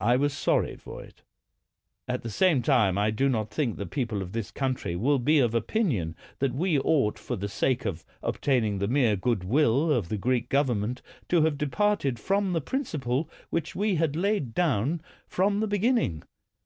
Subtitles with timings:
[0.00, 1.22] I was sorry for it;
[2.08, 5.38] at the same time I do not think the people of this country will be
[5.38, 10.08] of opinion that we ought, for the sake of obtaining the mere good will of
[10.08, 15.60] the Greek government, to have departed from the principle which we had laid down from
[15.60, 16.22] the be ginning.